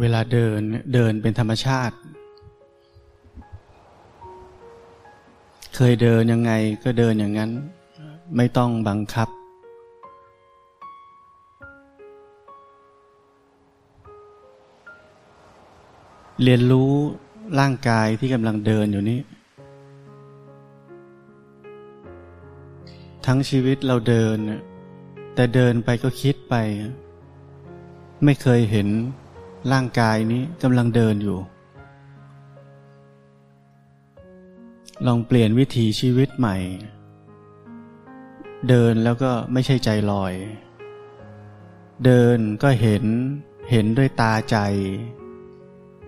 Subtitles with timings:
[0.00, 0.60] เวลาเดิน
[0.94, 1.96] เดินเป็นธรรมชาติ
[5.74, 6.52] เคยเดินยังไง
[6.84, 7.50] ก็เดินอย่างนั้น
[8.36, 9.28] ไม่ต้องบังคับ
[16.42, 16.92] เรียนรู้
[17.60, 19.20] ร่างกายที่กำลังเดินอยู่นี้
[23.26, 24.36] ทั้งชีวิตเราเดิน
[25.34, 26.54] แต่เดินไปก็คิดไป
[28.24, 28.88] ไม่เคยเห็น
[29.72, 31.38] ร่างกายนี้กำลังเดินอยู่
[35.06, 36.56] ลองเปลี่ยนวิถีชีวิตใหม่
[38.68, 40.34] เดินแล้วก็ไม่ใช่ใจลอย
[42.04, 43.04] เดินก็เห็น
[43.70, 44.56] เห็นด้วยตาใจ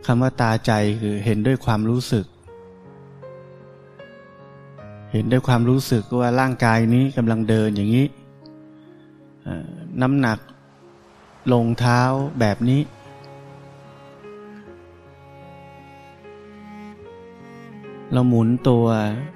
[0.06, 2.26] คำว่าตาใจคือเห็นด้วยความรู้สึก
[5.12, 8.06] เห็นด้วยความรู้สึกว่าร่างกายนี้กำลังเดินอย่างนี้
[10.02, 10.38] น้ำหนัก
[11.52, 12.00] ลงเท้า
[12.40, 12.80] แบบนี้
[18.12, 18.86] เราหมุนตัว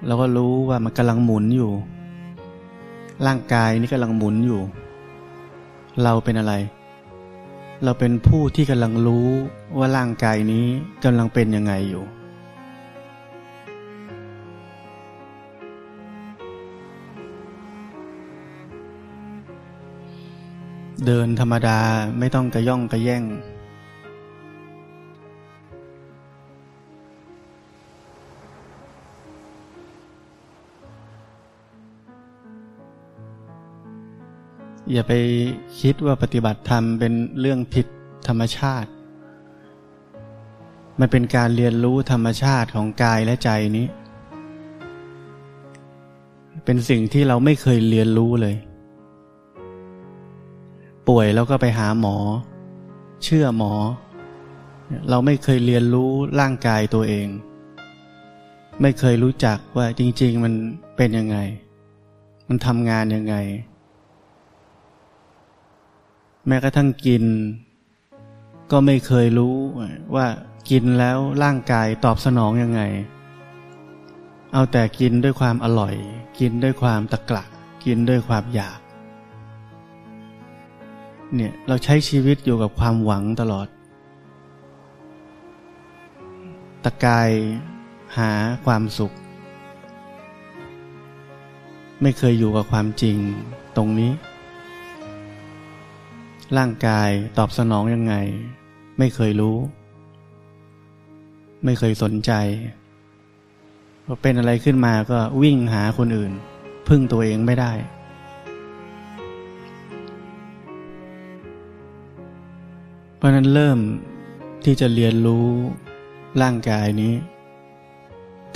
[0.07, 1.73] เราก็รู้ว่ามันกำลังหมุนอยู่
[3.27, 4.61] ร่างกายนี้กำลังหมุนอยู่
[6.03, 6.55] เราเป็นอะไร
[7.85, 9.29] เราเป็นผู้ที่กำลังรู้
[9.79, 10.65] ว่าร่างกายนี้
[11.05, 12.05] กำลังเป็นยังไงอยู่
[21.07, 21.81] เดินธรรมดา
[22.19, 23.23] ไม่ต้องกระย่องกระแย่ง
[34.93, 35.13] อย่าไป
[35.81, 37.87] คิดว่าปฏิบัติธรรมเป็นเรื่องผิด
[38.29, 38.91] ธรรมชาติ
[41.01, 43.87] มันเป็นการเรียนรู้ธรรมชาติของกายและใจนี้
[46.65, 48.57] เป็นสิ่งที่เราไม่เคยเรียนรู้เลย
[51.09, 52.17] ป่วยแล้วก็ไปหาหมอ
[53.25, 53.73] เชื่อหมอ
[55.11, 57.27] เราไม่เคยเรียนรู้ร่างกายตัวเอง
[58.83, 60.55] ไม่เคยรู้จักว่าจริง ๆ มัน
[60.97, 61.39] เป็นยังไง
[62.49, 63.37] มันทำงานยังไง
[66.47, 67.25] แม้กระทั่งกิน
[68.71, 69.57] ก็ไม่เคยรู้
[70.15, 70.27] ว่า
[70.71, 72.83] กินแล้วร่างกายตอบสนองยังไง
[74.53, 75.95] เอาแต่กินด้วยความอร่อย
[76.39, 77.45] กินด้วยความตะกละ
[77.85, 78.79] กินด้วยความอยาก
[81.35, 83.67] เนี่ยเราใช้ชีวิตอยู่กับความหวังตลอด
[86.85, 87.31] ตะกาย
[88.19, 88.31] หา
[88.65, 89.13] ความสุข
[92.03, 93.17] ไม่เคยอยู่กับความจริง
[93.77, 94.13] ตรงนี้
[96.59, 98.15] ร่างกายตอบสนองยังไง
[98.99, 99.57] ไม่เคยรู้
[101.65, 102.33] ไม่เคยสนใจ
[104.05, 106.33] พอเป็นอะไรขึ้นมาก็วิ่งหาคนอื่น
[106.89, 107.73] พึ่งตัวเองไม่ได้
[113.17, 113.79] เพราะนั้นเริ่ม
[114.65, 115.47] ที่จะเรียนรู้
[116.43, 117.15] ร่างกายนี้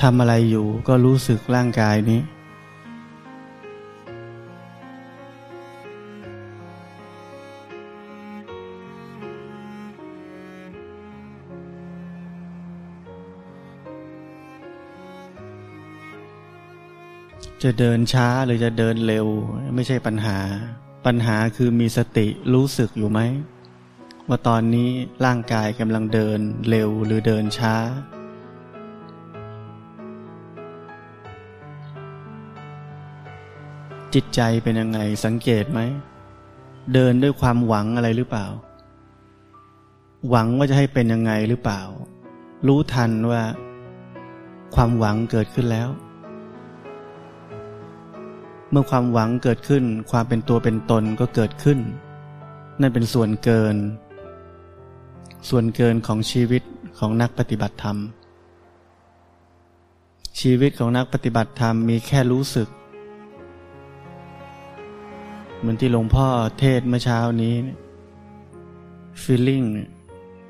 [0.02, 2.20] ทำอะไรอยู่ก็รู้สึกร่างกายนี้
[17.64, 19.26] จะเดินช้าหรือจะเดินเร็ว
[19.74, 20.38] ไม่ใช่ปัญหา
[21.06, 23.20] ปัญหาคือมีสติรู้สึกอยู่ไหม
[24.28, 24.88] ว่าตอนนี้
[25.24, 26.38] ร่างกายกำลังเดิน
[26.68, 27.74] เร็วหรือเดินช้า
[34.14, 35.80] จิตใจเป็นยังไงสังเกตไหม
[36.94, 38.46] เดินด้วยความหวังอะไรหรือเปล่า
[40.30, 41.80] หวังว่าจะให้เป็นยังไงหรือเปล่า
[42.66, 43.42] รู้ทันว่า
[44.74, 45.90] ความหวังเกิดขึ้นแล้ว
[48.70, 51.78] เมื่อความหวังเกิดขึ้นความเป็นตัวเป็นตนก็เกิดขึ้น
[52.80, 53.76] นั่นเป็นส่วนเกิน
[55.48, 56.62] ส่วนเกินของชีวิต
[56.98, 57.96] ของนักปฏิบัติธรรม
[60.40, 62.68] ชีวิตของนักปฏิบัติธรรมมีแค่รู้สึก
[65.58, 66.26] เหมือนที่หลวงพ่อ
[66.58, 67.54] เทศเมื่อเช้านี้
[69.22, 69.66] feeling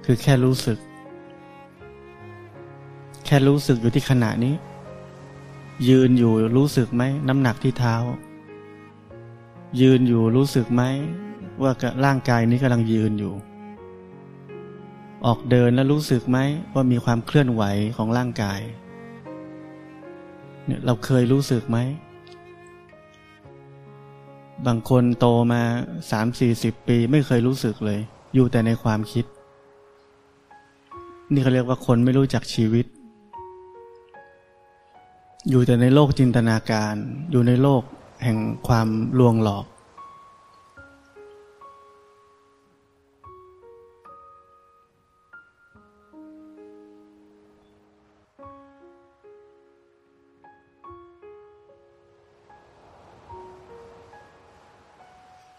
[0.05, 0.79] คือแค่รู้สึก
[3.27, 4.55] แค่รู้สึกอยู่ที่ขณะนี้
[5.87, 7.95] ยืนอยู่รู้สึกไหมน้ำหนักที่เท้า
[9.81, 10.83] ยืนอยู่รู้สึกไหม
[11.63, 11.73] ว่า
[12.05, 13.35] ร่างกายนี้กำลังยืนอยู่
[15.27, 16.39] ออกเดินแล้วรู้สึกไหม
[16.75, 17.63] ว่ามีความเคลื่อนไหว
[17.97, 18.61] ของร่างกาย
[20.67, 21.79] เนี่ยเราเคยรู้สึกไหม
[24.67, 25.63] บางคนโตมา
[26.11, 28.01] สามสี่สิบปีไม่เคยรู้สึกเลย
[28.35, 29.25] อยู่แต่ในความคิด
[31.33, 32.87] นี่เขาเรียกว่าคนไม่รู้จักชีวิต
[35.47, 36.95] อยู่แต่ในโลกจินตนาการ
[37.31, 37.83] อยู่ในโลก
[38.25, 38.89] แห่งความ
[39.19, 39.67] ลวงหลอก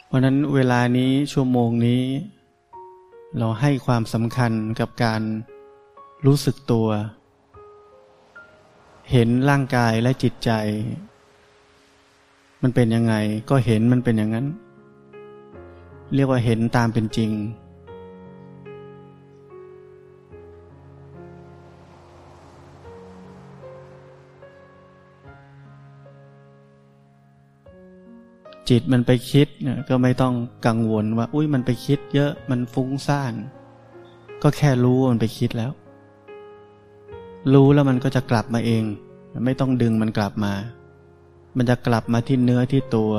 [0.06, 2.04] เพราะนั้นเวลานี้ชั่วโมงนี้
[3.38, 5.22] เราให้ความสำคัญกับการ
[6.26, 6.88] รู้สึกตัว
[9.12, 10.52] เห็นร่างกายและจิตใจ
[12.62, 13.16] มันเป็นยังไง
[13.50, 14.48] ก็เห็นมันเป็นอย่างนั้น
[16.14, 17.32] เรียกว่าเห็นตามเป็นจริง
[28.70, 29.48] จิตมันไปคิด
[29.90, 30.34] ก็ไม่ต้อง
[30.66, 33.34] กังวลว่า อุ้ยมันไปคิดเยอะมันฟุ้งซ่าน
[34.44, 35.72] ก็แค่รู้มันไปคิดแล้ว
[37.54, 38.84] รู้แล้วมันก็จะกลับมาเอง
[39.46, 40.54] ไม่ต้องดึงมันกลับมา
[41.58, 43.14] มันจะกลับมาที่เนื้อที่ตัว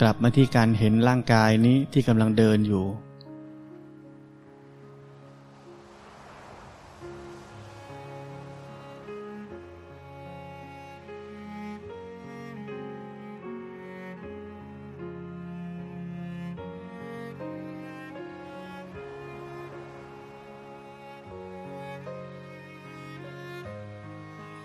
[0.00, 2.84] กลับมาที่การเห็นร่างกายนี้ที่กำลังเดินอยู่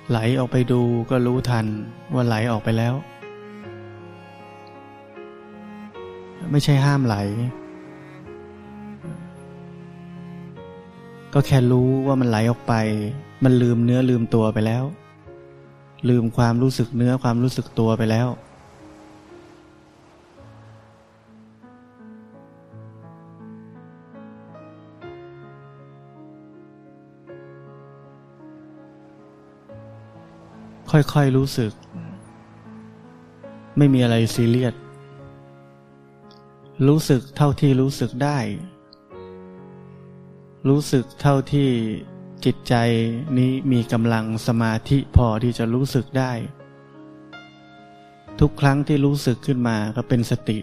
[0.09, 1.65] ไหลออกไปดูก็รู้ทัน
[2.13, 2.93] ว่าไหลออกไปแล้ว
[6.51, 7.15] ไม่ใช่ห้ามไหล
[11.33, 12.73] ก็แค่รู้ว่ามันไหลออกไป
[13.43, 14.83] มันลืมเนื้อลืมตัวไปแล้ว
[16.09, 18.27] ลืมความรู้สึกเนื้อความรู้สึกตัวไปแล้ว
[30.91, 31.71] ค่อยๆรู้สึก
[33.77, 34.75] ไม่มีอะไรซีเรียส
[36.87, 38.39] รู้สึกเท่าที่รู้สึกได้
[40.69, 41.69] รู้สึกเท่าที่
[42.45, 42.75] จิตใจ
[43.37, 46.31] นี้มีกำลังสมาธิพอที่จะรู้สึกได้
[48.39, 50.59] ทุกครั้งที่รู้สึกขึ้นมาก็เป็นสติ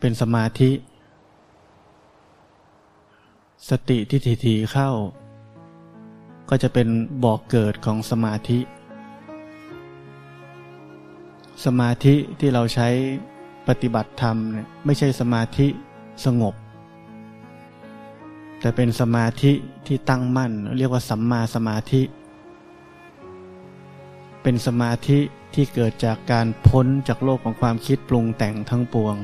[0.00, 0.72] เป็นสมาธิ
[3.70, 4.90] สติที่ถี่ๆเข้า
[6.48, 6.88] ก็จะเป็น
[7.24, 8.58] บอกเกิดของสมาธิ
[11.64, 12.88] สมาธิที่เราใช้
[13.68, 15.66] ปฏิบัติธรรมเนี่ยไม่ใช่สมาธิ
[16.24, 16.54] สงบ
[18.60, 19.52] แต่เป็นสมาธิ
[19.86, 22.02] ที่ตั้งมั่น เรียกว่าสัมมาสมาธิ
[24.42, 25.18] เป็นสมาธิ
[25.54, 29.16] ที่เกิดจากการพ้นจากโลกของความคิดปรุงแต่งทั้งปวง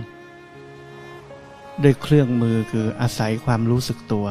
[1.83, 4.27] ด้วยเครื่องมือคืออาศัยความรู้สึกตัว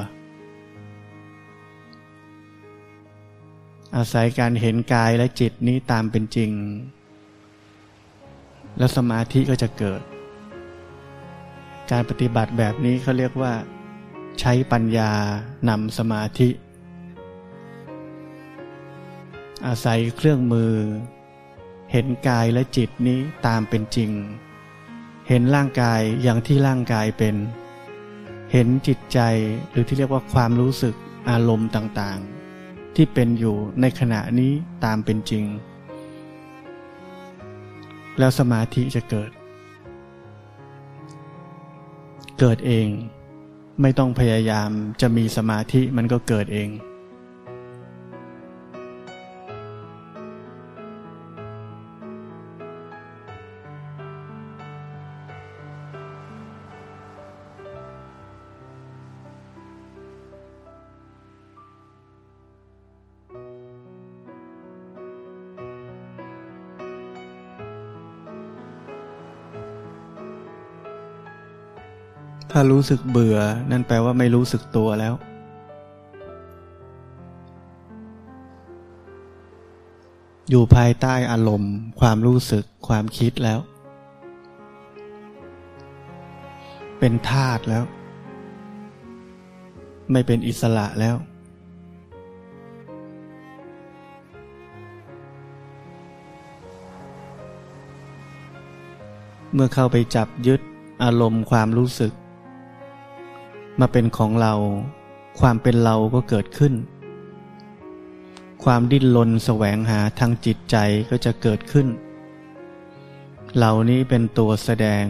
[3.98, 6.52] อาศัยการเห็นกายและจิตนี้ตามเป็นจริง
[8.78, 10.02] แล้วสมาธิก็จะเกิด
[11.92, 13.54] การปฏิบัติแบบนี้เขาเรียกว่า
[14.40, 15.12] ใช้ปัญญา
[15.70, 16.50] นำสมาธิ
[19.68, 20.74] อาศัยเครื่องมือ
[21.92, 24.12] เห็นกายและจิตนี้ตามเป็นจริง
[25.28, 27.36] เห็นร่างกายอย่างที่ร่างกายเป็น
[28.52, 29.20] เห็นจิตใจ
[29.72, 30.96] หรือที่เรียกว่าความรู้สึก
[31.30, 32.33] อารมณ์ต่างๆ
[32.96, 34.52] ที่เป็นอยู่ในขณะนี้
[34.84, 35.46] ตามเป็นจริง
[38.20, 39.32] แล้วสมาธิจะเกิด
[42.40, 42.88] เกิดเอง
[43.82, 44.70] ไม่ต้องพยายาม
[45.02, 46.70] จะมีสมาธิมันก็เกิดเอง
[72.52, 73.38] ถ้ารู้สึกเบื่อ
[73.72, 75.14] นั่นแปลว่าไม่รู้สึกตัวแล้ว
[80.50, 83.60] อยู่ภายใต้อารมณ์ ความรู้สึกความคิดแล้ว
[87.00, 87.84] เป็นธาตุแล้ว
[90.12, 91.16] ไม่เป็นอิสระแล้ว
[99.54, 100.62] เมื่อเข้าไปจับยึด
[101.04, 102.14] อารมณ์ความรู้สึก
[103.80, 104.54] มาเป็นของเรา
[105.40, 106.74] ความเป็นเราก็เกิดขึ้น
[108.64, 110.76] ความดิ้นรนแสวงหาทางจิตใจ
[111.10, 111.88] ก็จะเกิดขึ้น
[113.56, 115.06] เหล่านี้เป็นตัวแสดง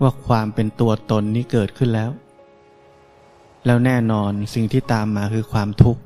[0.00, 2.10] ว่าความเป็นตัวตนนี้เกิดขึ้นแล้ว
[3.66, 6.02] แล้วแน่นอนสิ่งที่ตามมาคือความทุกข์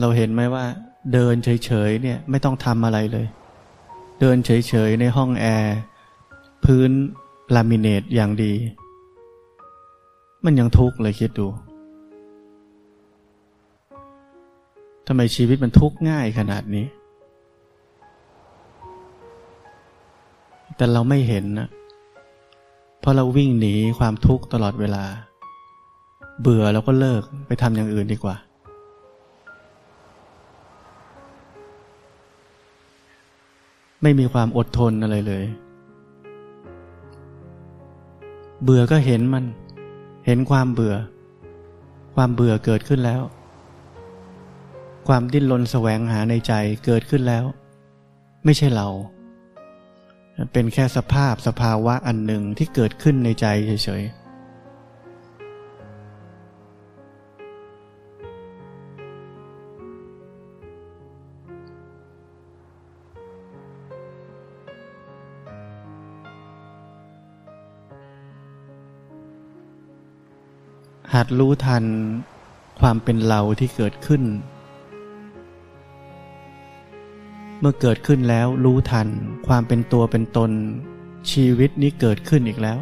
[0.00, 0.64] เราเห็นไหมว่า
[1.12, 3.26] เดินเฉยๆเนี่ยไม่ต้องทำอะไรเลย
[4.20, 5.76] เดินเฉยๆในห้องแอร์
[6.64, 6.90] พื้น
[7.54, 8.52] ลามิเนตอย่างดี
[10.44, 11.46] มันยังทุกข์เลยคิดดู
[15.06, 16.86] ทำไมชีวิตมันทุกข์ง่ายขนาดนี้
[20.76, 21.68] แต่เราไม่เห็นนะ
[23.00, 25.04] เพราะเราวิ่งหนีความทุกข์ตลอดเวลา
[26.40, 28.36] เบื่อเราก็เลิกไปทำอย่างอื่นดีกว่า
[34.02, 35.44] ไม่มีความอดทนอะไรเลย
[38.64, 39.44] เบื่อก็เห็นมัน
[40.26, 40.94] เห็นความเบื่อ
[42.14, 43.22] ความเบื่อเกิดขึ้นแล้ว
[45.08, 46.52] ความดิ้นรนแสวงหาในใจ
[46.84, 47.44] เกิดขึ้นแล้ว
[48.44, 48.88] ไม่ใช่เรา
[50.52, 54.23] เป็นแค่สภาพสภาวะอันหนึ่งที่เกิดขึ้นในใจเฉยๆ
[71.14, 71.84] หัดรู้ทัน
[72.80, 74.22] ความเป็นเราที่เกิดขึ้น
[77.60, 79.08] เมื่อเกิดขึ้นแล้วรู้ทัน
[79.46, 80.50] ความเป็นตัวเป็นตน
[81.30, 82.78] ชีวิตนี้เกิดขึ้นอีกแล้ว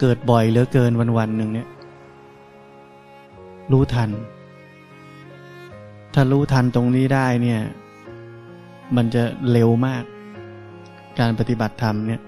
[0.00, 1.68] เกิดบ่อยเหลือเกินวันวันหนึ่งเนี่ย
[3.72, 4.10] รู้ทัน
[6.14, 7.60] ถ้ารู้ทันตรงนี้ได้เนี่ย
[8.96, 10.04] มันจะเร็วมาก
[11.18, 12.20] การปฏิบัติธรรมเนี่ย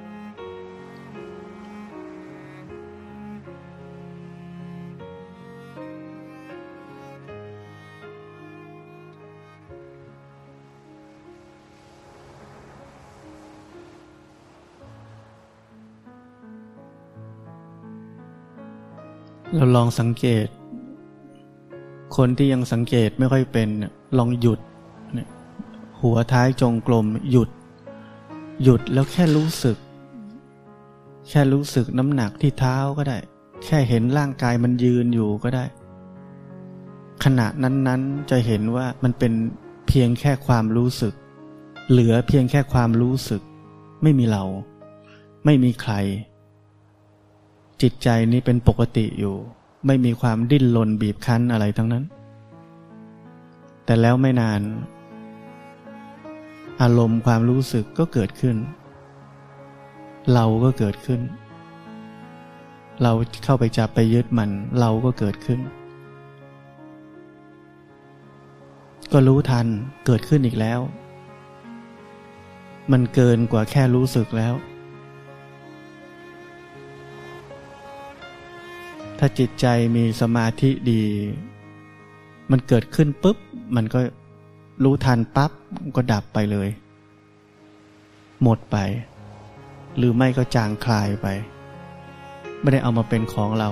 [19.59, 20.47] เราลองสังเกต
[22.17, 23.69] คนที่ยังสังเกตไม่ค่อยเป็น
[24.19, 24.61] ลองหยุด
[26.01, 27.51] หัวท้ายจงกลม หยุด
[28.63, 29.77] หยุดแล้วแค่รู้สึก
[31.29, 33.19] แค่รู้สึกน้ำหนักที่เท้าก็ได้
[33.65, 35.65] แค่เห็นร่างกายมันยืนอยู่ก็ได้
[37.25, 39.33] ขณะนั้นๆจะเห็นว่ามันเป็น
[39.89, 41.15] เพียงแค่ความรู้สึก
[41.91, 43.43] เหลือเพียงแค่ความรู้สึก
[44.03, 44.45] ไม่มีเรา
[45.45, 45.95] ไม่มีใคร
[47.83, 49.35] จิตใจนี้เป็นปกติอยู่
[49.87, 52.05] ไม่มีความดิ้นรนบีบคั้นอะไรทั้งนั้น
[53.85, 54.61] แต่แล้วไม่นาน
[56.81, 58.57] อารมณ์ความรู้สึกก็เกิดขึ้น
[60.35, 61.21] เราก็เกิดขึ้น
[63.03, 63.13] เรา
[63.45, 65.61] เข้าไปจับไปยึดมัน เราก็เกิดขึ้น
[69.13, 69.67] ก็รู้ทัน
[70.07, 70.81] เกิดขึ้นอีกแล้ว
[72.93, 74.55] มันเกินกว่าแค่รู้สึกแล้ว
[79.19, 81.03] ถ้าจิตใจมีสมาธิดี
[82.51, 83.37] มันเกิดขึ้นปุ๊บ
[83.77, 84.01] มันก็
[84.85, 85.51] รู้ทันปั๊บ
[85.97, 86.69] ก็ดับไปเลย
[88.43, 88.77] หมดไป
[89.97, 91.27] หรือไม่ก็จางคลายไป
[92.61, 93.71] ไม่ได้เอามาเป็นของเรา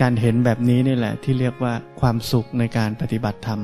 [0.00, 3.60] การเห็นแบบนี้นี่แหละที่เรียกว่าความสุขในการปฏิบัติธรรม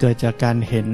[0.00, 0.88] เกิดจากการเห็น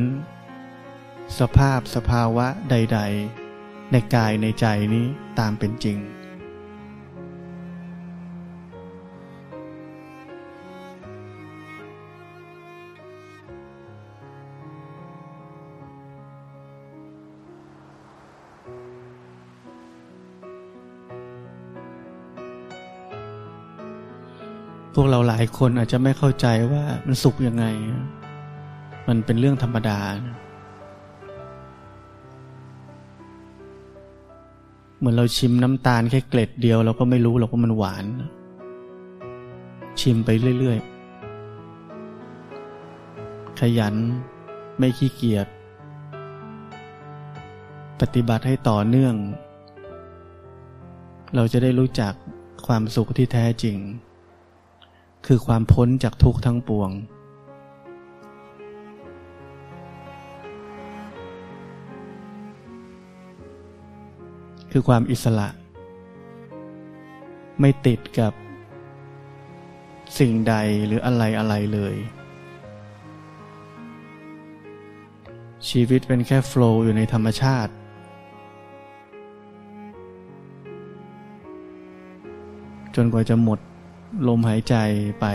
[1.38, 3.00] สภาพสภาวะใด
[3.44, 5.06] ๆ ในกายในใจนี้
[5.38, 5.99] ตามเป็นจริง
[24.94, 27.64] พวกเราหลายคนอาจจะไม่เข้าใจว่ามันสุขยังไง
[29.08, 30.50] มันเป็นเรื่องธรรมดานะ
[35.00, 38.04] เหมือนเราชิมน้ำตาลแค่เกล็ดเดียวเราก็ไม่รู้หรอกว่ามันหวาน
[40.00, 43.95] ชิมไปเรื่อยๆ ขยัน
[44.78, 45.47] ไม่ขี้เกียจ
[48.00, 49.14] ปฏิบัติให้ต่อเนื่อง
[51.35, 52.12] เราจะได้รู้จัก
[52.66, 53.76] ความสุขที่แท้จริง
[55.26, 56.90] คือความพ้นจากทุกข์ทั้งปวง
[64.72, 65.48] คือความอิสระ
[67.60, 68.32] ไม่ติดกับ
[70.18, 70.54] สิ่งใด
[70.86, 71.94] หรืออะไรอะไรเลย
[75.68, 77.72] ชีวิตเป็นแค่โฟล์อยู่ในธรรมชาติ
[82.96, 83.58] จนกว่าจะหมด
[84.28, 84.74] ลมหายใจ
[85.20, 85.26] ไป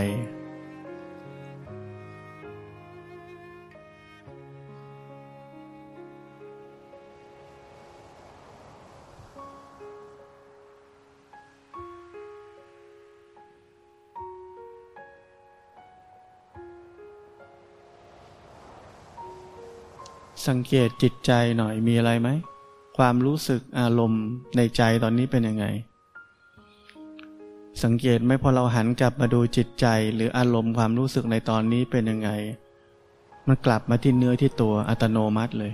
[20.48, 22.28] สังเกตจิตใจหน่อยมีอะไรไหม
[22.98, 24.24] ความรู้สึกอารมณ์
[24.56, 25.66] ในใจตอนนี้เป็นยังไง
[27.84, 32.30] สังเกตไหมพอเราหันกลับมาดูจิตใจ หรืออารมณ์ความรู้สึกในตอนนี้เป็นยังไง
[33.46, 35.72] มันกลับมาที่เนื้อที่ตัวอัตโนมัติเลย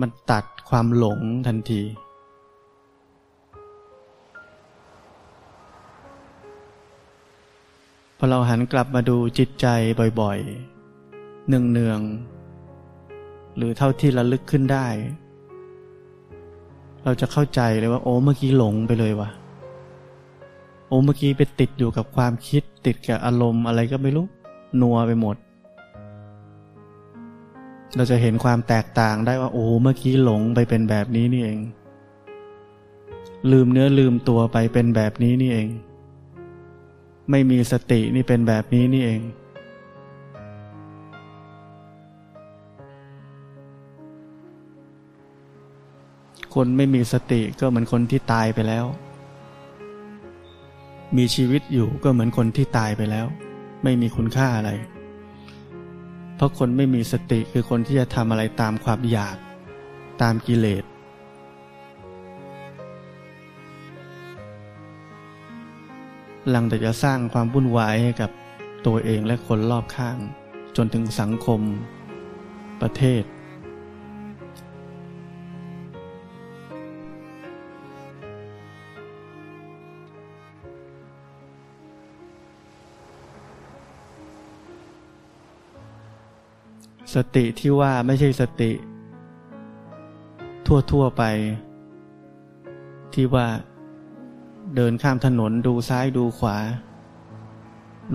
[0.00, 1.82] มันตัดความหลงทันที
[8.24, 9.66] อเราหันกลับมาดูจิตใจ
[10.20, 14.86] บ่อยๆ เนืองๆ หรือเท่าที่ระลึกขึ้นได้
[17.04, 19.30] เราจะเข้าใจเลยว่า โอ้เมื่อกี้หลงไปเลยวะ
[20.88, 24.26] โอ้เมื่อกี้ไปติดอยู่กับความคิดติดกับอารมณ์อะไรก็ไม่รู้
[24.80, 25.36] นัวไปหมด
[27.96, 31.58] เราจะเห็นความแตกต่างได้ว่า โอ้เมื่อกี้หลงไปเป็นแบบนี้นี่เอง
[33.50, 35.68] ลืมเนื้อลืมตัวไปเป็นแบบนี้นี่เอง
[37.30, 39.20] ไม่มีสตินี่เป็นแบบนี้นี่เอง
[46.54, 48.84] คนไม่มีสติก็เหมือนคนที่ตายไปแล้ว
[51.16, 53.26] มีชีวิตอยู่ก็เหมือนคนที่ตายไปแล้ว
[53.82, 54.70] ไม่มีคุณค่าอะไร
[56.36, 59.36] เพราะคนไม่มีสติคือคนที่จะทำอะไรตามความอยาก
[60.22, 60.84] ตามกิเลส
[66.54, 68.30] ลังแต่จะสร้างความวุ่นวายให้กับ
[68.86, 70.18] ตัวเองและคนรอบข้าง
[70.76, 71.60] จนถึงสังคม
[72.80, 73.24] ประเทศ
[87.14, 88.70] สติที่ว่าไม่ใช่สติ
[90.66, 91.22] ทั่ว ๆ ไป
[93.14, 93.46] ที่ว่า
[94.76, 96.56] เดินข้ามถนนดูซ้ายดูขวา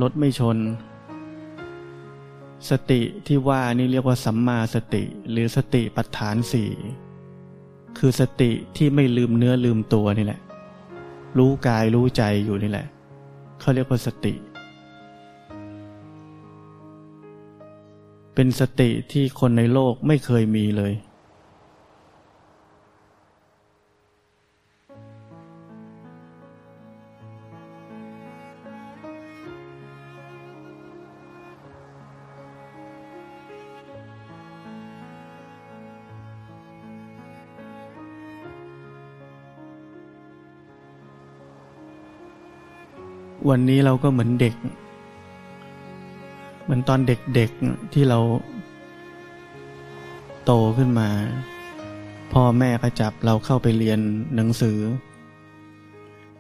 [0.01, 0.57] รถไม่ชน
[2.69, 6.69] สติที่ว่านี่เรียกว่าสัมมาสติ หรือสติปัฏฐานสี่
[7.97, 10.39] คือสติที่ไม่ลืมเนื้อลืมตัวนี่แหละ
[11.38, 12.88] รู้กายรู้ใจอยู่นี่แหละ
[13.59, 14.33] เขาเรียกว่าสติ
[18.35, 20.93] เป็นสติที่คนในโลกไม่เคยมีเลย
[43.47, 44.56] วันนี้เราก็เหมือนเด็ก
[46.63, 48.19] เหมือนตอนเด็กๆที่เรา
[50.45, 51.10] โตขึ้นมา
[52.34, 53.99] พ่อแม่ก็จับเราเข้าไปเรียน
[54.36, 54.80] หนังสือ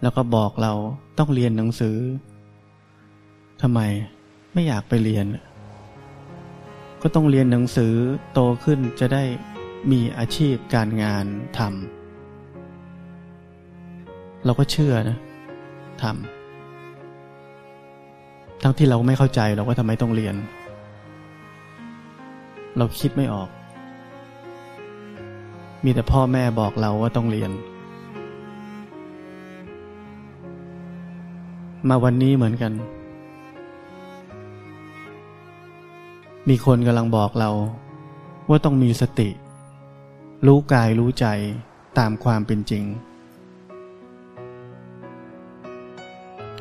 [0.01, 0.73] แล้วก็บอกเรา
[1.17, 1.97] ต้องเรียนหนังสือ
[3.61, 3.79] ทำไม
[4.53, 5.25] ไม่อยากไปเรียน
[7.01, 7.93] ก็ต้องเรียนหนังสือ
[8.33, 9.23] โตขึ้นจะได้
[9.91, 11.25] มีอาชีพการงาน
[11.57, 15.17] ทำเราก็เชื่อนะ
[16.01, 16.38] ทำ
[18.63, 20.35] ทั้งที่เราไม่เข้าใจเราก็ทำไมต้องเรียน
[22.77, 23.49] เราคิดไม่ออก
[25.83, 27.51] มีแต่พ่อแม่บอกเราว่าต้องเรียน
[31.89, 32.73] มาวันนี้เหมือนกัน
[36.49, 37.49] มีคนกำลังบอกเรา
[38.49, 39.29] ว่าต้องมีสติ
[40.47, 41.25] รู้กายรู้ใจ
[41.99, 42.83] ตามความเป็นจริง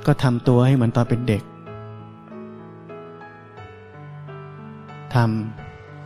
[0.06, 1.42] ก็ทำตัวให้เหมือนตอนเป็นเด็ก
[5.14, 5.16] ท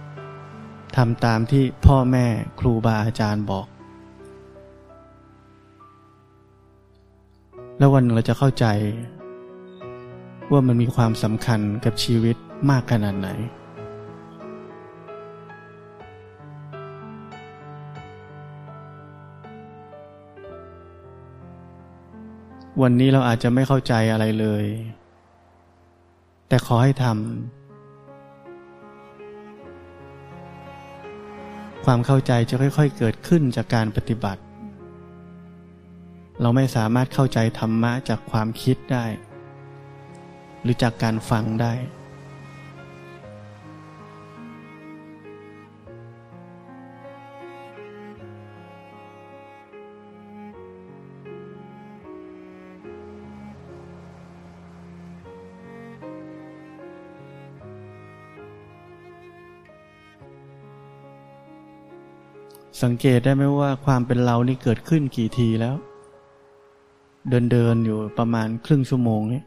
[0.05, 2.27] ำทำตามที่พ่อแม่
[2.61, 3.67] ครูบาอาจารย์บอก
[7.79, 8.67] แล้ววันเราจะเข้าใจ
[10.53, 12.37] ว่ามันมีความสำคัญกับชีวิต
[12.71, 13.29] มากขนาดไหน
[22.83, 24.65] วันนี้เราอาจจะไม่เข้าใจอะไรเลย
[26.49, 27.62] แต่ขอให้ทำ
[31.85, 34.43] ความเข้าใจจะค่อยๆเกิดขึ้นจากการปฏิบัติ
[36.41, 39.07] เราไม่สามารถเข้าใจธรรมะจากความคิดได้
[40.63, 41.73] หรือจากการฟังได้
[62.81, 65.77] สังเกตได้ไหมว่าความเป็นเรานี่เกิดขึ้นกี่ทีแล้ว
[67.29, 69.45] เดินเดินอยู่ประมาณครึ่งชั่วโมงเนี่ย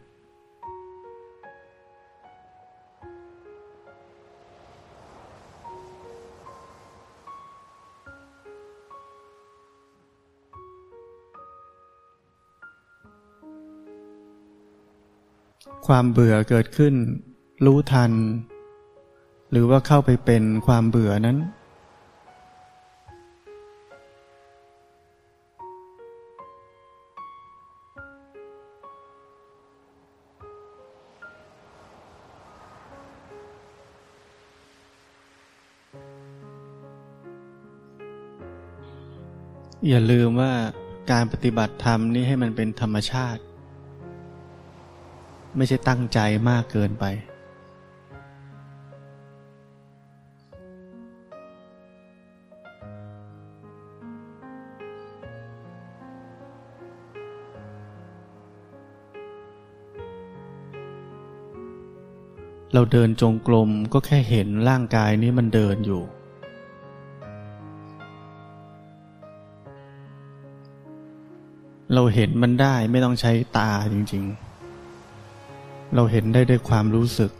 [15.88, 16.94] ความเบื่อเกิดขึ้น
[17.66, 18.12] รู้ทัน
[19.52, 21.38] หรือว่าเข้าไปเป็นความเบื่อนั้น
[39.90, 40.54] อย่าลืมว่า
[41.12, 43.42] การปฏิบัติธรรมนี่ให้มันเป็นธรรมชาติ
[45.56, 46.20] ไม่ใช่ตั้งใจ
[46.50, 47.06] มากเกินไป
[62.74, 66.04] เราเดินจงกรมก็แค่เห็นร่างกายนี้มันเดินอยู่
[71.96, 74.24] เราเห็นมันได้ไม่ต้องใช้ตาจริง
[75.10, 77.32] ๆ เราเห็นได้ด้วยความรู้สึก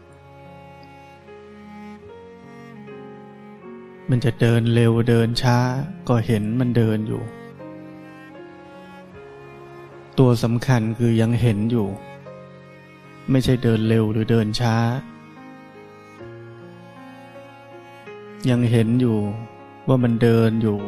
[4.10, 5.58] มันจะเดินเร็วเดินช้า
[6.10, 7.22] ก็เห็นมันเดินอยู่
[10.20, 11.88] ตัวสำคัญคือยังเห็นอยู่
[13.32, 14.76] ไม่ใช่เดินเร็วหรือเดินช้า
[18.50, 19.18] ยังเห็นอยู่
[19.88, 20.80] ว่ามันเดินอยู่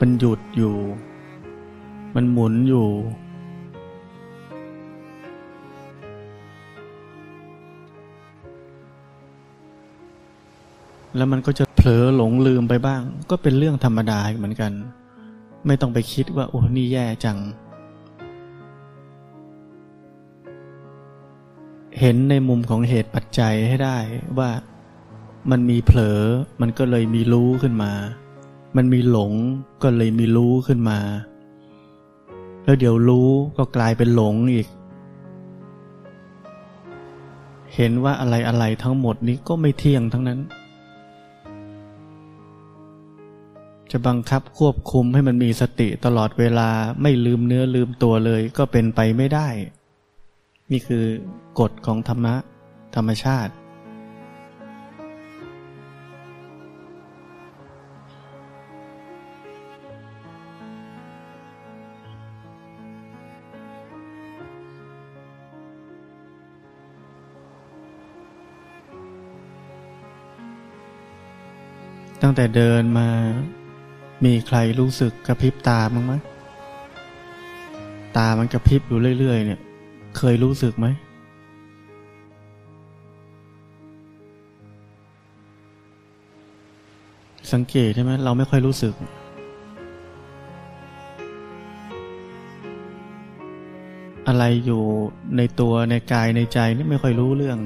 [0.00, 0.76] มันหยุดอยู่
[2.14, 2.88] มันหมุนอยู่
[11.16, 14.72] แล้วมันก็จะเผลอหลงลืมไปบ้าง ก็เป็นเรื่องธรรมดาเหมือนกัน
[15.66, 17.38] ไม่ต้องไปคิดว่า โอ้นี่แย่จัง
[22.00, 23.98] เห็นในมุมของเหตุปัจจัยให้ได้
[24.38, 24.50] ว่า
[25.50, 26.20] มันมีเผลอ
[26.60, 27.92] มันก็เลยมีรู้ขึ้นมา
[28.76, 29.32] มันมีหลง
[29.82, 30.98] ก็เลยมีรู้ขึ้นมา
[32.68, 34.68] แล้วเดี๋ยวรู้ก็กลายเป็นหลงอีก
[37.74, 40.40] เห็นว่าอะไรอะไรทั้งหมดนี้ก็ไม่เที่ยงทั้งนั้น
[43.90, 46.68] จะบังคับควบคุมให้มันมีสติตลอดเวลา
[47.02, 49.48] ไม่ลืมเนื้อลืมตัวเลยก็เป็นไปไม่ได้
[50.70, 51.04] นี่คือ
[51.58, 52.34] กฎของธรรมะ
[52.94, 53.52] ธรรมชาติ
[72.22, 73.08] ตั้งแต่เดินมา
[74.24, 76.12] มีใครรู้สึกกระพริบตาบ้างไหม
[78.16, 79.60] ตามันกระพริบอยู่เรื่อยๆ เนี่ย
[80.16, 80.86] เคยรู้สึกไหม
[87.52, 88.94] สังเกตใช่ไหมเราไม่ค่อยรู้สึก
[94.26, 94.82] อะไรอยู่
[95.36, 97.58] ในตัวในกายในใจนี่ไม่ค่อยรู้เรื่อง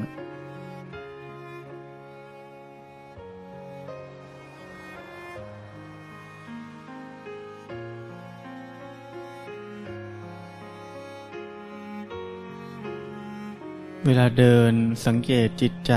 [14.23, 14.73] าเดิน
[15.07, 15.93] สังเกตจิตใจ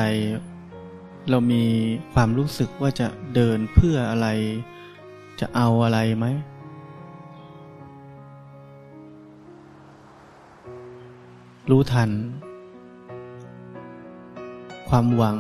[1.29, 1.63] เรามี
[2.13, 4.27] ความรู้สึกว่าจะเดินเพื่ออะไร
[5.39, 6.25] จะเอาอะไรไหม
[11.69, 12.09] รู้ทัน
[14.89, 15.38] ความหวัง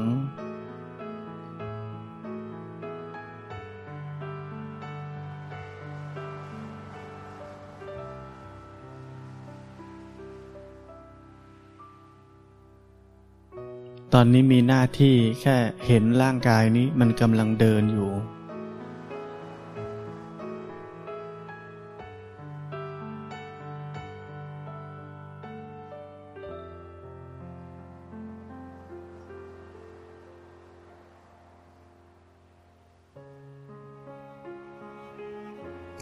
[14.27, 15.57] อนนี้มีหน้าที่แค่
[15.87, 18.11] เห็นร่างกายนี้มันกำลังเดินอยู่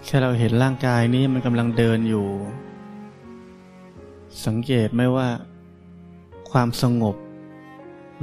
[0.06, 2.28] แค่เราเห็นร่างกายนี้มันกำลังเดินอยู่
[4.46, 5.28] สังเกตไหมว่า
[6.52, 7.16] ความสงบ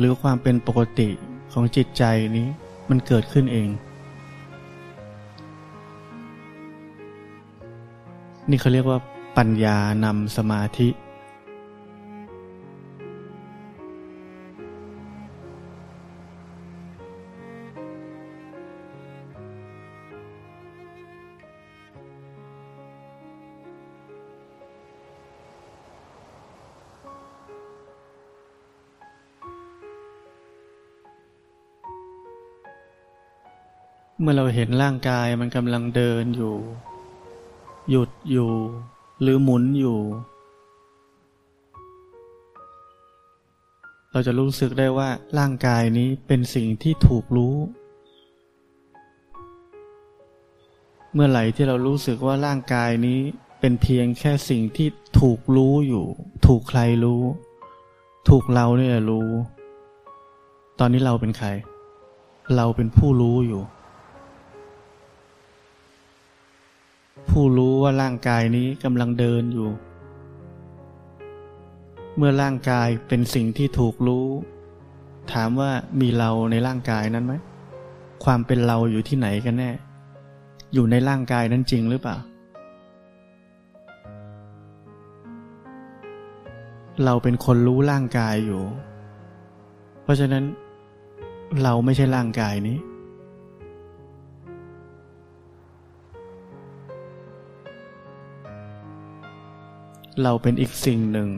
[0.01, 1.09] หรือความเป็นปกติ
[1.53, 2.05] ของจิตใจ
[2.37, 2.49] นี้
[2.91, 3.69] มันเกิดขึ้นเอง
[8.49, 8.99] นี่เขาเรียกว่า
[9.37, 10.89] ปัญญานำสมาธิ
[34.23, 36.55] เมื่อเราเห็นร่างกายมันกำลังเดินอยู่
[37.91, 38.51] หยุดอยู่
[39.21, 40.01] หรือหมุนอยู่
[44.13, 47.55] เราจะรู้สึกได้ว่าร่างกายนี้เป็นสิ่งที่ถูกรู้
[51.13, 53.21] เมื่อไหร่ที่เรารู้สึกว่าร่างกายนี้
[53.61, 54.89] เป็นเพียงแค่สิ่งที่
[55.21, 56.07] ถูกรู้อยู่
[56.47, 57.23] ถูกใครรู้
[58.29, 59.29] ถูกเราเนี่ยรู้
[60.79, 61.49] ตอนนี้เราเป็นใคร
[62.57, 63.63] เราเป็นผู้รู้อยู่
[67.29, 69.69] ผู้รู้ว่าร่างกายนี้กำลังเดินอยู่
[72.17, 74.27] เมื่อร่างกายเป็นสิ่งที่ถูกรู้
[75.33, 77.35] ถามว่ามีเราในร่างกายนั้นไหม
[78.25, 79.71] ความเป็นเราอยู่ที่ไหนกันแน่
[80.75, 82.17] อยู่ในร่างกายนั้นจริงหรือเปล่า
[87.05, 88.63] เราเป็นคนรู้ร่างกายอยู่
[90.03, 90.45] เพราะฉะนั้น
[91.63, 92.77] เราไม่ใช่ร่างกายนี้
[100.23, 101.31] เราเป็นอีกสิ่งหนึ่ง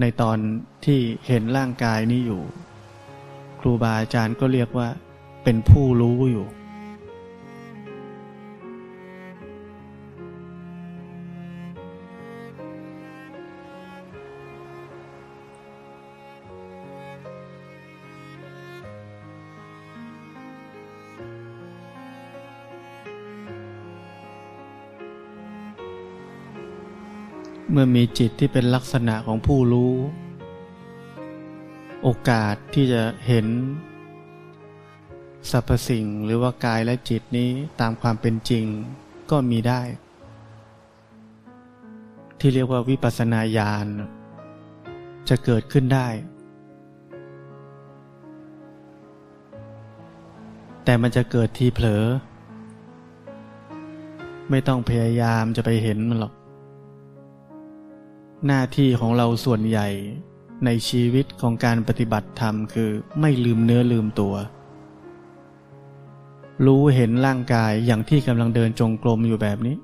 [0.00, 0.38] ในตอน
[0.84, 2.42] ที่เห็นร่างกายนี้อยู่
[3.60, 4.88] ครูบาอาจารย์ก็เรียกว่า
[5.44, 6.46] เป็นผู้รู้อยู่
[27.78, 29.94] มื่อมีจิตที่เป็นลักษณะของผู้รู้
[32.02, 33.46] โอกาสที่จะเห็น
[35.50, 38.64] สรรพสิ่งหรือว่ากายและจิตนี้ตามความเป็นจริง
[39.30, 39.82] ก็มีได้
[42.38, 43.86] ที่เรียกว่าวิปัสสนาญาณ
[45.28, 46.08] จะเกิดขึ้นได้
[50.84, 52.04] แต่มันจะเกิดทีเผลอ
[54.50, 56.34] ไม่ต้องพยายามจะไปเห็นมันหรอก
[58.44, 59.88] หน้าที่ของเราส่วนใหญ่
[60.64, 64.34] ในชีวิตของการปฏิบัติธรรมคือไม่ลืมเนื้อลืมตัว
[66.66, 69.76] รู้เห็นร่างกายอย่างที่กำลังเดินจงกรมอยู่แบบนี้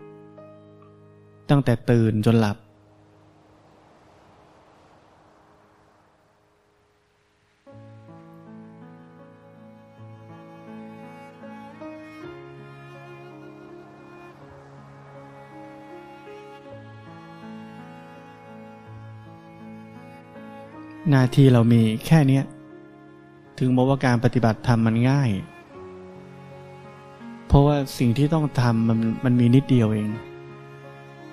[1.50, 2.56] ตั้งแต่ตื่นจนหลับ
[21.10, 22.44] หน้าที่เรามีแค่เนี้ย
[23.58, 25.30] ถึงบอกว่าการปฏิบัติธรรมมันง่าย
[27.46, 30.08] เพราะว่าสิ่งที่ต้องทำมันมันมีนิดเดียวเอง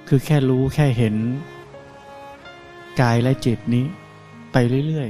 [0.07, 1.15] คือแค่รู้แค่เห็น
[3.01, 3.85] กายและจิตนี้
[4.51, 5.09] ไปเรื่อย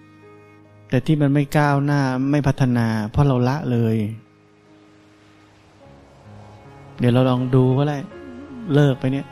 [0.00, 3.96] ๆ แต่ที่มันไม่ก้าวหน้าไม่พัฒนา เพราะเราละเลย
[6.98, 7.98] เดี๋ยวเราลองดูก็ได้
[8.74, 9.26] เลิกไปเนี่ย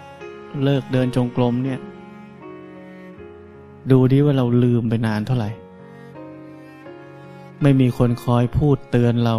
[0.64, 1.80] เลิกเดินจงกรมเนี่ย
[3.90, 5.50] ดูดิว่าเราลืมไปนานเท่าไหร่
[7.62, 9.36] ไม่มีคนคอยพูดเตือนเรา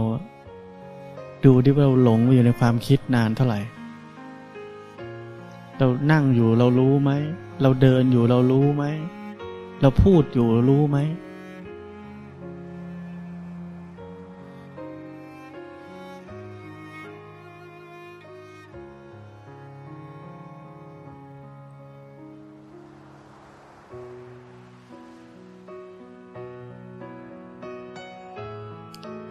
[1.45, 3.59] ดูดิว่าเราหลงอยู่ในความคิดนานเท่าไหร่
[5.77, 7.11] เรานั่งอยู่เรารู้ไหม
[7.61, 8.83] เราเดินอยู่เรารู้ไหม
[9.81, 10.97] เราพูดอยู่รู้ไหม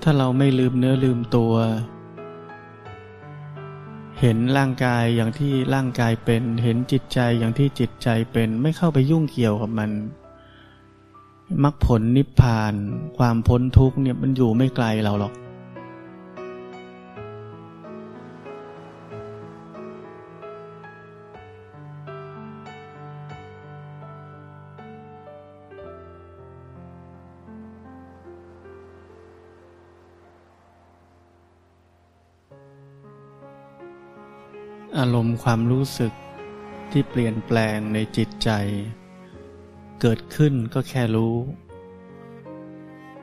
[0.03, 1.55] ถ้าเราไม่ลืมเนื้อลืมตัว
[4.21, 9.91] เห็นร่างกายอย่างที่ร่างกายเป็น เห็นจิตใจอย่างที่จิตใจเป็น ไม่เข้าไปยุ่งเกี่ยวกับมัน
[11.63, 12.75] มรรคผลนิพพาน
[13.19, 15.33] ความพ้นทุกข์เนี่ยมันอยู่ไม่ไกลเราหรอก
[35.43, 36.13] ความรู้สึก
[36.91, 38.51] ที่เปลี่ยนแปลงในจิตใจ
[40.01, 41.35] เกิดขึ้นก็แค่รู้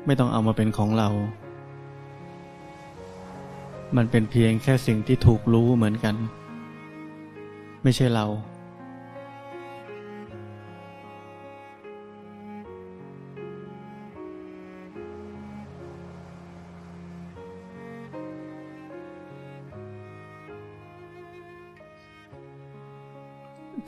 [0.06, 1.10] ไม่ต้องเอามาเป็นของเรา
[3.96, 6.16] มันเป็นเพียงแค่สิ่งที่ถูกรู้เหมือนกัน
[7.84, 8.26] ไม่ใช่เรา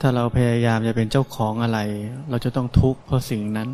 [0.04, 1.78] ถ้าเราพยายามจะเป็นเจ้าของอะไร
[2.30, 3.68] เราจะต้องทุกข์เพราะสิ่งนั้น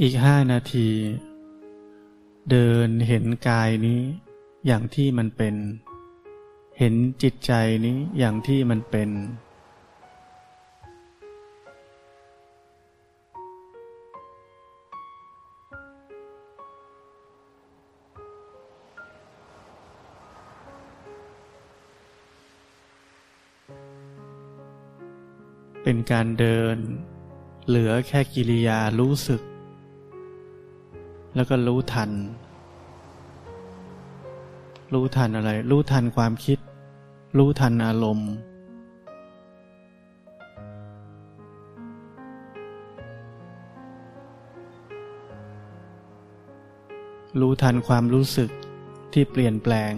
[0.00, 0.88] อีกห้านาที
[2.50, 4.00] เดินเห็นกายนี้
[4.66, 5.54] อย่างที่มันเป็น
[6.78, 7.52] เห็นจิตใจ
[7.86, 9.10] นี้อย่างที่มันเป็น
[25.88, 26.76] เป็นการเดิน
[27.66, 29.42] เหลือแค่กิริยารู้สึก
[31.34, 32.10] แล้วก็รู้ทัน
[34.94, 36.58] รู้ทันอะไร รู้ทันความคิด
[37.38, 38.32] รู้ทันอารมณ์
[47.40, 48.50] รู้ทันความรู้สึก
[49.12, 49.94] ที่เปลี่ยนแปลง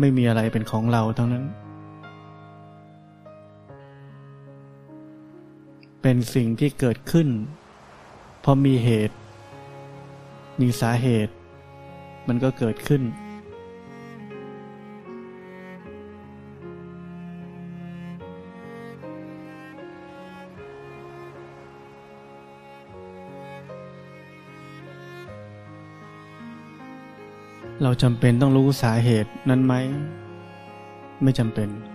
[0.00, 1.46] ไม่มีอะไรเป็นของเราทั้งนั้น
[6.06, 7.28] เป็นสิ่งที่เกิดขึ้น
[8.40, 9.16] เพราะมีเหตุ
[10.60, 11.34] มีสาเหตุ
[12.28, 13.02] มันก็เกิดขึ้น
[27.82, 29.74] เราจำเป็นต้องรู้สาเหตุนั้นไหม
[31.22, 31.93] ไม่จำเป็น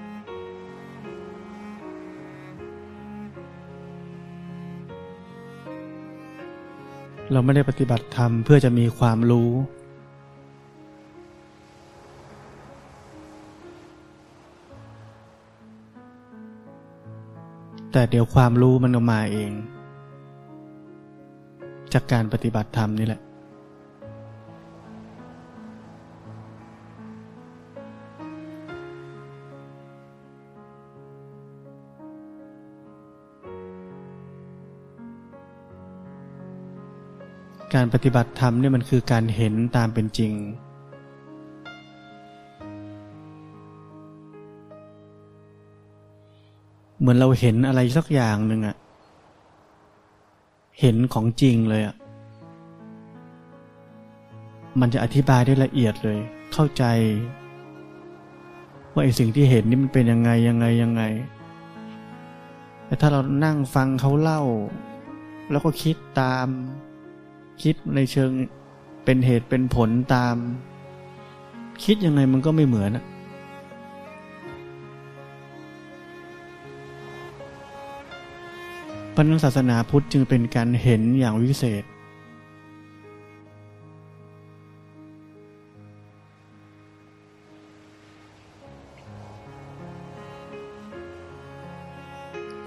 [7.32, 9.52] เราไม่ได้ปฏิบัติธรรมเพื่อจะมีความรู้
[17.92, 19.52] แต่เดี๋ยวความรู้มันก็มาเอง
[21.94, 23.22] จากการปฏิบัติธรรมนี่แหละ
[37.74, 40.34] การปฏิบัติธรรมเนี่ยมันคือการเห็นตามเป็นจริง
[47.00, 48.76] เหมือนเราเห็นอะไรสักอย่างหนึ่งอะ
[50.80, 51.96] เห็นของจริงเลยอะ
[54.80, 56.18] มันจะอธิบายได้ละเอียดเลย
[56.54, 56.84] เข้าใจ
[58.92, 61.04] ว่าไอ้สิ่งที่เห็นนี่มันเป็นยังไงยังไงยังไง
[62.86, 64.42] แต่ถ้าเรานั่งฟังเขาเล่า
[65.52, 66.48] แล้วก็คิดตาม
[67.64, 68.32] คิดในเชิง
[69.06, 70.36] เป็นเหตุเป็นผลตาม
[71.84, 73.06] คิดยังไงมันก็ไม่เหมือนอะ
[79.16, 81.84] พันศาสนาพุทธจึงเป็นการเห็นอย่างวิเศษ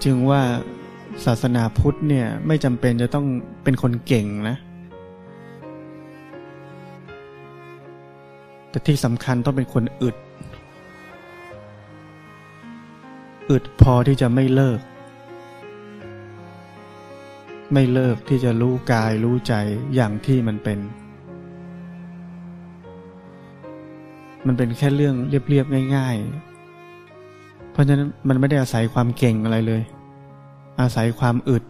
[0.03, 0.41] จึงว่า
[1.25, 3.25] ศาสนาพุทธเนี่ยไม่จำเป็นจะต้อง
[3.63, 4.57] เป็นคนเก่งนะ
[8.73, 10.15] แต่ที่สำคัญต้องเป็นคนอึด
[13.49, 14.79] อึดพอที่จะไม่เลิก
[17.73, 19.53] ไม่เลิกที่จะรู้กายรู้ใจ
[19.95, 20.79] อย่างที่มันเป็น
[24.47, 26.15] มันเป็นแค่เรื่องเรียบๆง่าย
[26.93, 29.81] ๆ เพราะฉะนั้นมันไม่ได้อาศัยความเก่งอะไรเลย
[30.81, 31.63] อาศัยความอึด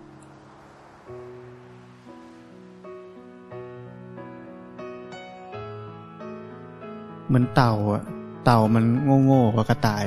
[7.34, 8.04] เหมือนเต่าอะ
[8.46, 10.04] เต่ามันโง่โง่กว่ากระต่าย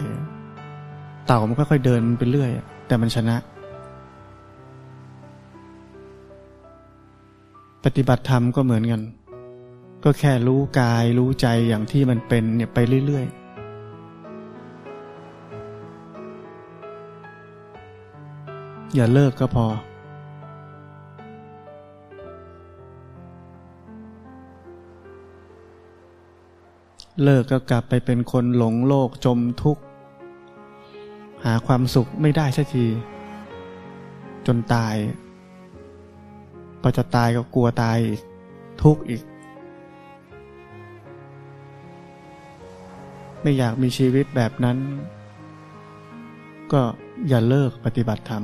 [1.27, 2.51] เต่ามันค่อยๆเดินไปเรื่อย
[2.87, 3.37] แต่มันชนะ
[7.85, 9.03] ปฏิบัติธรรมก็เหมือนกัน
[10.05, 13.35] ก็แค่รู้กายรู้ใจอย่างที่มันเป็นเนี่ยไปเรื่อยๆ
[18.95, 19.67] อย่าเลิกก็พอ
[27.23, 29.83] เลิกก็กลับไปเป็นคนหลงโลกจมทุกข์
[31.45, 32.87] หาความสุขไม่ได้สักที
[34.47, 34.95] จนตาย
[36.81, 38.21] พอจะตายก็กลัวตายอีก
[38.83, 39.23] ทุกข์อีก
[43.43, 44.79] ไม่อยากมีชีวิตแบบนั้น
[46.73, 46.83] ก็
[47.29, 48.43] อย่าเลิกปฏิบัติธรรม